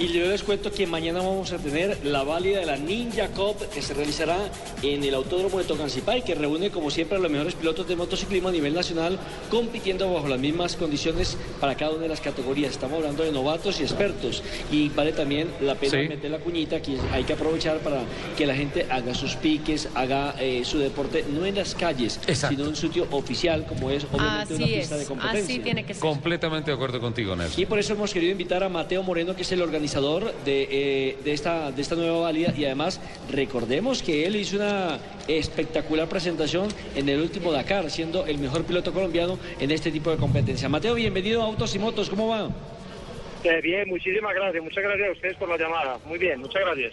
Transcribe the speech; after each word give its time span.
Y 0.00 0.08
yo 0.08 0.24
les 0.24 0.42
cuento 0.42 0.72
que 0.72 0.86
mañana 0.86 1.18
vamos 1.18 1.52
a 1.52 1.58
tener 1.58 2.06
la 2.06 2.22
válida 2.22 2.60
de 2.60 2.64
la 2.64 2.78
Ninja 2.78 3.28
Cup 3.28 3.56
que 3.68 3.82
se 3.82 3.92
realizará 3.92 4.38
en 4.82 5.04
el 5.04 5.12
Autódromo 5.12 5.58
de 5.58 5.64
Tocancipá 5.64 6.18
que 6.22 6.34
reúne 6.34 6.70
como 6.70 6.90
siempre 6.90 7.18
a 7.18 7.20
los 7.20 7.30
mejores 7.30 7.54
pilotos 7.54 7.86
de 7.86 7.96
motociclismo 7.96 8.48
a 8.48 8.52
nivel 8.52 8.72
nacional 8.72 9.18
compitiendo 9.50 10.10
bajo 10.10 10.26
las 10.26 10.38
mismas 10.38 10.76
condiciones 10.76 11.36
para 11.60 11.74
cada 11.74 11.90
una 11.90 12.04
de 12.04 12.08
las 12.08 12.22
categorías. 12.22 12.70
Estamos 12.70 12.96
hablando 12.96 13.24
de 13.24 13.30
novatos 13.30 13.78
y 13.78 13.82
expertos 13.82 14.42
y 14.72 14.88
vale 14.88 15.12
también 15.12 15.50
la 15.60 15.74
pena 15.74 16.08
meter 16.08 16.30
la 16.30 16.38
cuñita 16.38 16.80
que 16.80 16.96
hay 17.12 17.24
que 17.24 17.34
aprovechar 17.34 17.80
para 17.80 18.00
que 18.38 18.46
la 18.46 18.54
gente 18.54 18.86
haga 18.88 19.12
sus 19.12 19.34
piques, 19.34 19.86
haga 19.94 20.34
eh, 20.40 20.62
su 20.64 20.78
deporte 20.78 21.26
no 21.28 21.44
en 21.44 21.56
las 21.56 21.74
calles, 21.74 22.18
sino 22.26 22.62
en 22.62 22.68
un 22.68 22.76
sitio 22.76 23.06
oficial 23.10 23.66
como 23.66 23.90
es 23.90 24.06
obviamente 24.10 24.54
una 24.54 24.66
pista 24.66 24.96
de 24.96 25.04
competencia. 25.04 25.44
Así 25.44 25.58
tiene 25.58 25.84
que 25.84 25.92
ser. 25.92 26.00
Completamente 26.00 26.70
de 26.70 26.74
acuerdo 26.74 27.00
contigo, 27.00 27.36
Nelson. 27.36 27.60
Y 27.60 27.66
por 27.66 27.78
eso 27.78 27.92
hemos 27.92 28.14
querido 28.14 28.32
invitar 28.32 28.64
a 28.64 28.70
Mateo 28.70 29.02
Moreno 29.02 29.36
que 29.36 29.42
es 29.42 29.52
el 29.52 29.60
organizador 29.60 29.89
de, 29.90 30.68
eh, 30.70 31.16
de, 31.24 31.32
esta, 31.32 31.72
de 31.72 31.82
esta 31.82 31.96
nueva 31.96 32.20
válida 32.20 32.54
y 32.56 32.64
además 32.64 33.00
recordemos 33.30 34.02
que 34.02 34.24
él 34.24 34.36
hizo 34.36 34.56
una 34.56 34.98
espectacular 35.26 36.08
presentación 36.08 36.68
en 36.94 37.08
el 37.08 37.20
último 37.20 37.50
Dakar, 37.50 37.90
siendo 37.90 38.24
el 38.26 38.38
mejor 38.38 38.64
piloto 38.64 38.92
colombiano 38.92 39.38
en 39.58 39.70
este 39.72 39.90
tipo 39.90 40.10
de 40.10 40.16
competencia. 40.16 40.68
Mateo, 40.68 40.94
bienvenido 40.94 41.42
a 41.42 41.46
Autos 41.46 41.74
y 41.74 41.80
Motos, 41.80 42.08
¿cómo 42.08 42.28
va? 42.28 42.50
Eh, 43.42 43.60
bien, 43.62 43.88
muchísimas 43.88 44.32
gracias, 44.34 44.62
muchas 44.62 44.84
gracias 44.84 45.08
a 45.08 45.12
ustedes 45.12 45.36
por 45.36 45.48
la 45.48 45.56
llamada. 45.56 45.98
Muy 46.06 46.18
bien, 46.18 46.40
muchas 46.40 46.62
gracias. 46.62 46.92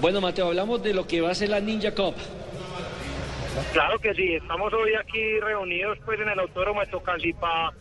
Bueno, 0.00 0.20
Mateo, 0.20 0.46
hablamos 0.46 0.82
de 0.82 0.94
lo 0.94 1.06
que 1.06 1.20
va 1.20 1.32
a 1.32 1.34
ser 1.34 1.50
la 1.50 1.60
Ninja 1.60 1.92
Cup. 1.94 2.14
Claro 3.72 3.98
que 3.98 4.14
sí, 4.14 4.34
estamos 4.34 4.72
hoy 4.72 4.94
aquí 4.94 5.40
reunidos 5.40 5.98
pues 6.04 6.18
en 6.20 6.28
el 6.28 6.38
Autódromo 6.38 6.80
de 6.80 6.86
Tocancipá 6.86 7.72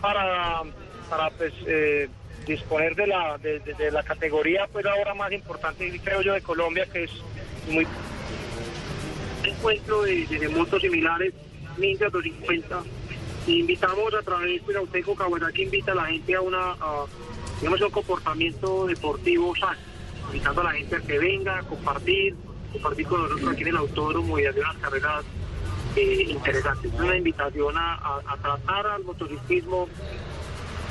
para, 0.00 0.62
para 1.08 1.30
pues, 1.30 1.52
eh, 1.66 2.08
disponer 2.46 2.94
de 2.94 3.06
la, 3.08 3.38
de, 3.38 3.90
la 3.90 4.02
categoría 4.02 4.68
pues 4.72 4.86
ahora 4.86 5.14
más 5.14 5.32
importante 5.32 6.00
creo 6.02 6.22
yo 6.22 6.32
de 6.32 6.40
Colombia 6.40 6.86
que 6.92 7.04
es 7.04 7.10
muy 7.68 7.86
encuentro 9.44 10.02
de, 10.02 10.48
motos 10.54 10.80
similares 10.80 11.34
Ninja 11.76 12.08
250 12.08 12.82
invitamos 13.48 14.14
a 14.14 14.22
través 14.22 14.66
de 14.66 14.76
Auteco 14.76 15.14
Cabuena 15.14 15.50
que 15.52 15.64
invita 15.64 15.92
a 15.92 15.96
la 15.96 16.06
gente 16.06 16.34
a 16.34 16.40
una 16.40 16.76
digamos 17.60 17.80
un 17.80 17.90
comportamiento 17.90 18.86
deportivo 18.86 19.54
sano 19.56 19.78
invitando 20.28 20.60
a 20.60 20.64
la 20.64 20.72
gente 20.72 20.96
a 20.96 21.00
que 21.00 21.18
venga 21.18 21.58
a 21.58 21.62
compartir 21.62 22.36
compartir 22.72 23.06
con 23.06 23.22
nosotros 23.22 23.52
aquí 23.52 23.62
en 23.62 23.68
el 23.68 23.76
autódromo 23.76 24.38
y 24.38 24.46
hacer 24.46 24.62
unas 24.62 24.76
carreras 24.76 25.24
eh, 25.96 26.26
interesantes. 26.28 26.92
Es 26.92 27.00
una 27.00 27.16
invitación 27.16 27.74
a, 27.76 28.20
a 28.26 28.36
tratar 28.42 28.86
al 28.86 29.04
motociclismo 29.04 29.88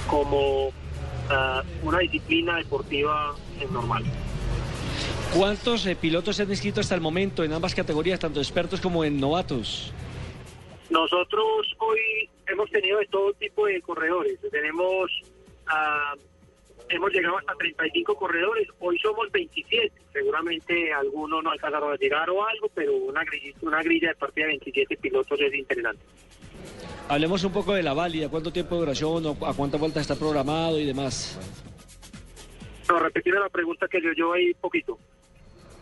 como 0.07 0.71
una 1.83 1.99
disciplina 1.99 2.57
deportiva 2.57 3.35
normal. 3.71 4.03
¿Cuántos 5.35 5.85
eh, 5.85 5.95
pilotos 5.95 6.37
se 6.37 6.43
han 6.43 6.49
inscrito 6.49 6.79
hasta 6.79 6.95
el 6.95 7.01
momento 7.01 7.43
en 7.43 7.51
ambas 7.51 7.75
categorías, 7.75 8.19
tanto 8.19 8.39
expertos 8.39 8.79
como 8.79 9.03
en 9.03 9.19
novatos? 9.19 9.91
Nosotros 10.89 11.75
hoy 11.79 12.29
hemos 12.47 12.69
tenido 12.69 12.99
de 12.99 13.05
todo 13.07 13.33
tipo 13.33 13.65
de 13.65 13.81
corredores. 13.81 14.39
Tenemos, 14.49 15.11
uh, 15.67 16.17
hemos 16.87 17.11
llegado 17.11 17.37
hasta 17.37 17.53
35 17.55 18.15
corredores. 18.15 18.67
Hoy 18.79 18.97
somos 18.99 19.29
27. 19.31 19.91
Seguramente 20.13 20.93
algunos 20.93 21.43
no 21.43 21.51
alcanzaron 21.51 21.91
a 21.91 21.97
llegar 21.97 22.29
o 22.29 22.45
algo, 22.47 22.69
pero 22.73 22.95
una 22.95 23.23
grilla, 23.25 23.51
una 23.61 23.83
grilla 23.83 24.09
de 24.09 24.15
partida 24.15 24.45
de 24.45 24.51
27 24.51 24.97
pilotos 24.97 25.41
es 25.41 25.53
interesante. 25.53 26.01
Hablemos 27.07 27.43
un 27.43 27.53
poco 27.53 27.73
de 27.73 27.83
la 27.83 27.93
válida, 27.93 28.29
cuánto 28.29 28.51
tiempo 28.51 28.75
de 28.75 28.81
duración, 28.81 29.25
o 29.25 29.45
a 29.45 29.53
cuántas 29.53 29.79
vueltas 29.79 30.01
está 30.01 30.15
programado 30.15 30.79
y 30.79 30.85
demás. 30.85 31.39
No, 32.89 32.99
repetirme 32.99 33.39
la 33.39 33.49
pregunta 33.49 33.87
que 33.87 34.01
yo 34.01 34.11
yo 34.13 34.33
ahí 34.33 34.53
poquito. 34.55 34.97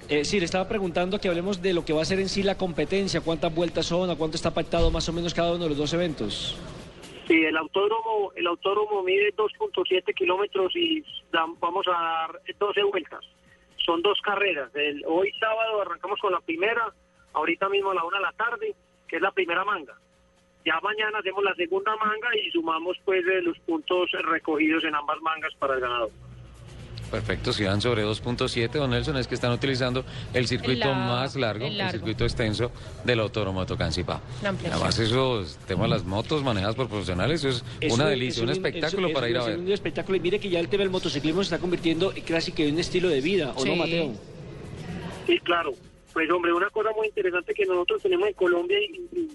Eh, 0.10 0.26
sí, 0.26 0.40
le 0.40 0.46
estaba 0.46 0.68
preguntando 0.68 1.20
que 1.20 1.30
hablemos 1.30 1.62
de 1.62 1.74
lo 1.74 1.86
que 1.86 1.94
va 1.94 2.02
a 2.02 2.06
ser 2.06 2.20
en 2.20 2.28
sí 2.28 2.44
la 2.44 2.58
competencia, 2.58 3.22
cuántas 3.22 3.56
vueltas 3.56 3.86
son, 3.86 4.10
a 4.10 4.16
cuánto 4.16 4.36
está 4.36 4.54
pactado 4.54 4.92
más 4.92 5.08
o 5.08 5.14
menos 5.14 5.34
cada 5.34 5.54
uno 5.54 5.64
de 5.64 5.70
los 5.70 5.78
dos 5.78 5.94
eventos. 5.94 6.58
Sí, 7.28 7.42
el 7.42 7.56
autódromo, 7.56 8.34
el 8.36 8.46
autódromo 8.48 9.02
mide 9.02 9.34
2.7 9.34 10.14
kilómetros 10.14 10.76
y 10.76 11.04
vamos 11.32 11.88
a 11.88 11.92
dar 11.92 12.42
12 12.60 12.84
vueltas. 12.84 13.22
Son 13.78 14.02
dos 14.02 14.20
carreras. 14.22 14.76
El, 14.76 15.04
hoy 15.08 15.32
sábado 15.40 15.82
arrancamos 15.82 16.20
con 16.20 16.34
la 16.34 16.42
primera, 16.42 16.94
ahorita 17.32 17.70
mismo 17.70 17.92
a 17.92 17.96
la 17.96 18.04
una 18.04 18.18
de 18.18 18.24
la 18.24 18.34
tarde, 18.34 18.76
que 19.08 19.16
es 19.16 19.22
la 19.22 19.32
primera 19.32 19.64
manga. 19.64 19.98
Ya 20.66 20.80
mañana 20.82 21.20
hacemos 21.20 21.44
la 21.44 21.54
segunda 21.56 21.96
manga 21.98 22.30
y 22.36 22.50
sumamos 22.52 22.98
pues 23.04 23.24
los 23.44 23.58
puntos 23.60 24.12
recogidos 24.24 24.84
en 24.86 24.96
ambas 24.96 25.20
mangas 25.22 25.54
para 25.56 25.76
el 25.76 25.82
ganador. 25.82 26.12
Perfecto, 27.14 27.54
si 27.54 27.64
van 27.64 27.80
sobre 27.80 28.04
2.7, 28.04 28.72
don 28.72 28.90
Nelson, 28.90 29.18
es 29.18 29.28
que 29.28 29.36
están 29.36 29.52
utilizando 29.52 30.04
el 30.34 30.48
circuito 30.48 30.92
más 30.96 31.36
largo, 31.36 31.68
el, 31.68 31.92
circuito 31.92 32.24
extenso 32.24 32.72
del 33.04 33.20
Autódromo 33.20 33.68
Tocancipá. 33.68 34.20
Además, 34.44 34.98
esos 34.98 35.58
temas 35.68 35.92
las 35.92 36.04
motos 36.06 36.44
manejadas 36.44 36.76
por 36.76 36.90
profesionales, 36.90 37.44
eso 37.44 37.64
es 37.80 37.94
una 37.94 38.08
delicia, 38.08 38.42
un, 38.42 38.50
espectáculo 38.50 39.14
para 39.14 39.30
ir 39.30 39.38
a 39.38 39.46
ver. 39.46 39.60
un 39.60 39.72
espectáculo, 39.72 40.18
y 40.18 40.22
mire 40.22 40.40
que 40.40 40.50
ya 40.50 40.60
el 40.60 40.70
tema 40.70 40.82
del 40.82 40.90
motociclismo 40.90 41.44
se 41.44 41.54
está 41.54 41.60
convirtiendo 41.60 42.12
casi 42.28 42.52
que 42.52 42.68
en 42.68 42.74
un 42.74 42.80
estilo 42.80 43.10
de 43.10 43.22
vida, 43.22 43.54
¿o 43.58 43.64
no, 43.64 43.76
Mateo? 43.76 44.14
Sí, 45.28 45.38
claro. 45.42 45.74
Pues, 46.14 46.28
hombre, 46.32 46.52
una 46.52 46.72
cosa 46.72 46.90
muy 46.96 47.10
interesante 47.10 47.54
que 47.54 47.68
nosotros 47.68 48.02
tenemos 48.02 48.28
en 48.28 48.34
Colombia 48.34 48.80
y 48.80 49.30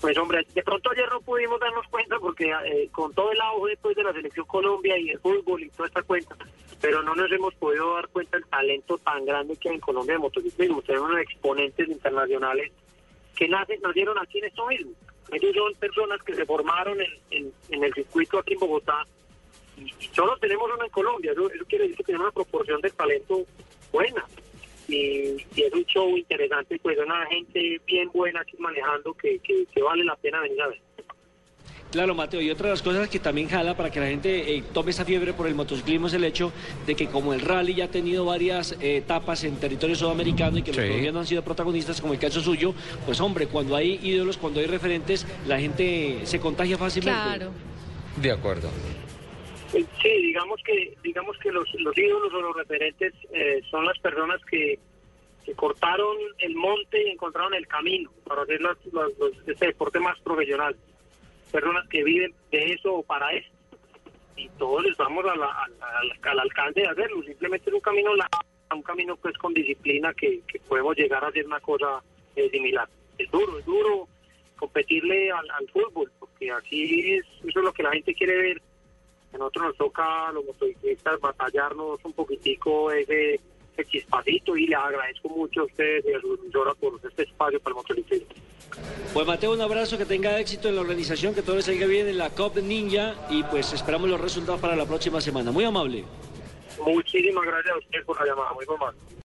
pues 0.00 0.16
hombre, 0.16 0.46
de 0.54 0.62
pronto 0.62 0.90
ayer 0.90 1.08
no 1.10 1.20
pudimos 1.20 1.58
darnos 1.58 1.86
cuenta 1.88 2.18
porque 2.18 2.52
eh, 2.66 2.88
con 2.92 3.12
todo 3.14 3.32
el 3.32 3.40
auge 3.40 3.70
después 3.70 3.96
de 3.96 4.04
la 4.04 4.12
selección 4.12 4.46
Colombia 4.46 4.96
y 4.96 5.10
el 5.10 5.18
fútbol 5.18 5.62
y 5.62 5.70
toda 5.70 5.88
esta 5.88 6.02
cuenta, 6.02 6.36
pero 6.80 7.02
no 7.02 7.14
nos 7.14 7.30
hemos 7.32 7.54
podido 7.54 7.94
dar 7.94 8.08
cuenta 8.08 8.36
del 8.36 8.46
talento 8.46 8.98
tan 8.98 9.24
grande 9.24 9.56
que 9.56 9.70
hay 9.70 9.74
en 9.76 9.80
Colombia 9.80 10.14
de 10.14 10.20
motociclismo. 10.20 10.82
Tenemos 10.82 11.10
unos 11.10 11.22
exponentes 11.22 11.88
internacionales 11.88 12.72
que 13.34 13.48
nacen, 13.48 13.80
nacieron 13.82 14.18
aquí 14.18 14.38
en 14.38 14.44
esto 14.44 14.66
mismo. 14.66 14.92
Ellos 15.32 15.54
son 15.54 15.74
personas 15.74 16.22
que 16.22 16.34
se 16.34 16.46
formaron 16.46 16.98
en, 17.30 17.52
el 17.70 17.94
circuito 17.94 18.38
aquí 18.38 18.54
en 18.54 18.60
Bogotá 18.60 19.06
solo 20.12 20.36
tenemos 20.38 20.68
uno 20.74 20.84
en 20.84 20.90
Colombia. 20.90 21.32
Eso, 21.32 21.50
eso 21.50 21.64
quiere 21.66 21.84
decir 21.84 21.98
que 21.98 22.04
tenemos 22.04 22.26
una 22.26 22.32
proporción 22.32 22.80
de 22.80 22.90
talento 22.90 23.44
buena 23.92 24.24
y, 24.88 25.36
es 25.56 25.72
un 25.72 25.84
show 25.84 26.16
interesante, 26.16 26.78
pues 26.82 26.98
una 26.98 27.26
gente 27.26 27.80
bien 27.86 28.10
buena 28.12 28.40
aquí 28.40 28.56
manejando 28.58 29.14
que, 29.14 29.38
que, 29.40 29.82
vale 29.82 30.04
la 30.04 30.16
pena 30.16 30.40
venir 30.40 30.62
a 30.62 30.68
ver. 30.68 30.80
Claro, 31.90 32.14
Mateo, 32.14 32.42
y 32.42 32.50
otra 32.50 32.66
de 32.66 32.72
las 32.72 32.82
cosas 32.82 33.08
que 33.08 33.18
también 33.18 33.48
jala 33.48 33.74
para 33.74 33.90
que 33.90 33.98
la 33.98 34.08
gente 34.08 34.54
eh, 34.54 34.62
tome 34.74 34.90
esa 34.90 35.06
fiebre 35.06 35.32
por 35.32 35.46
el 35.46 35.54
motociclismo 35.54 36.08
es 36.08 36.12
el 36.12 36.24
hecho 36.24 36.52
de 36.86 36.94
que 36.94 37.06
como 37.06 37.32
el 37.32 37.40
rally 37.40 37.76
ya 37.76 37.84
ha 37.84 37.90
tenido 37.90 38.26
varias 38.26 38.72
eh, 38.72 38.98
etapas 38.98 39.42
en 39.44 39.56
territorio 39.56 39.96
sudamericano 39.96 40.58
y 40.58 40.62
que 40.62 40.72
los 40.72 40.84
colombianos 40.84 41.20
han 41.20 41.26
sido 41.26 41.42
protagonistas, 41.42 42.02
como 42.02 42.12
el 42.12 42.18
caso 42.18 42.42
suyo, 42.42 42.74
pues 43.06 43.20
hombre, 43.20 43.46
cuando 43.46 43.74
hay 43.74 43.98
ídolos, 44.02 44.36
cuando 44.36 44.60
hay 44.60 44.66
referentes, 44.66 45.26
la 45.46 45.58
gente 45.58 46.20
se 46.24 46.38
contagia 46.38 46.76
fácilmente. 46.76 47.20
Claro. 47.20 47.52
De 48.20 48.32
acuerdo. 48.32 48.70
Sí, 49.70 49.86
digamos 50.02 50.62
que 50.64 50.96
digamos 51.02 51.36
que 51.38 51.52
los, 51.52 51.72
los 51.74 51.96
ídolos 51.96 52.32
o 52.32 52.40
los 52.40 52.56
referentes 52.56 53.12
eh, 53.32 53.60
son 53.70 53.84
las 53.84 53.98
personas 53.98 54.40
que, 54.50 54.78
cortaron 55.56 56.14
el 56.40 56.54
monte 56.56 57.06
y 57.06 57.10
encontraron 57.10 57.54
el 57.54 57.66
camino 57.66 58.10
para 58.24 58.42
hacer 58.42 58.60
los, 58.60 58.76
este 59.46 59.68
deporte 59.68 59.98
más 59.98 60.20
profesional. 60.20 60.76
Personas 61.50 61.88
que 61.88 62.04
viven 62.04 62.34
de 62.50 62.72
eso 62.74 62.96
o 62.96 63.02
para 63.02 63.32
eso. 63.32 63.48
Y 64.36 64.46
todos 64.58 64.84
les 64.84 64.94
vamos 64.98 65.24
al 65.24 66.38
alcance 66.38 66.80
de 66.80 66.86
hacerlo. 66.86 67.22
Simplemente 67.22 67.70
es 67.70 67.74
un 67.74 67.80
camino 67.80 68.10
un 68.74 68.82
camino 68.82 69.16
pues 69.16 69.38
con 69.38 69.54
disciplina 69.54 70.12
que, 70.12 70.42
podemos 70.68 70.94
llegar 70.96 71.24
a 71.24 71.28
hacer 71.28 71.46
una 71.46 71.60
cosa 71.60 72.02
eh, 72.36 72.50
similar. 72.50 72.86
Es 73.16 73.30
duro, 73.30 73.58
es 73.58 73.64
duro 73.64 74.06
competirle 74.56 75.30
al, 75.30 75.50
al 75.50 75.68
fútbol, 75.70 76.12
porque 76.18 76.52
aquí 76.52 77.14
es, 77.14 77.24
eso 77.38 77.58
es 77.60 77.64
lo 77.64 77.72
que 77.72 77.82
la 77.82 77.92
gente 77.92 78.14
quiere 78.14 78.36
ver 78.36 78.62
a 79.32 79.38
nosotros 79.38 79.66
nos 79.66 79.76
toca 79.76 80.28
a 80.28 80.32
los 80.32 80.44
motociclistas 80.44 81.20
batallarnos 81.20 82.00
un 82.04 82.12
poquitico 82.12 82.90
ese, 82.90 83.40
ese 83.74 83.84
chispacito 83.84 84.56
y 84.56 84.66
le 84.66 84.76
agradezco 84.76 85.28
mucho 85.28 85.62
a 85.62 85.64
ustedes 85.64 86.04
y 86.06 86.14
a 86.14 86.20
su 86.20 86.38
por 86.80 87.00
este 87.06 87.22
espacio 87.22 87.60
para 87.60 87.72
el 87.72 87.76
motociclismo. 87.76 88.28
Pues 89.12 89.26
Mateo, 89.26 89.52
un 89.52 89.60
abrazo, 89.60 89.98
que 89.98 90.04
tenga 90.04 90.38
éxito 90.38 90.68
en 90.68 90.76
la 90.76 90.82
organización, 90.82 91.34
que 91.34 91.42
todo 91.42 91.56
les 91.56 91.64
salga 91.64 91.86
bien 91.86 92.08
en 92.08 92.18
la 92.18 92.30
COP 92.30 92.58
Ninja 92.58 93.14
y 93.30 93.42
pues 93.44 93.72
esperamos 93.72 94.08
los 94.08 94.20
resultados 94.20 94.60
para 94.60 94.76
la 94.76 94.86
próxima 94.86 95.20
semana. 95.20 95.50
Muy 95.50 95.64
amable. 95.64 96.04
Muchísimas 96.84 97.44
gracias 97.44 97.74
a 97.74 97.78
usted 97.78 98.04
por 98.04 98.20
la 98.20 98.26
llamada, 98.26 98.52
muy 98.52 98.64
formal. 98.64 98.94